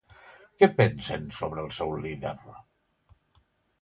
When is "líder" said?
2.07-2.33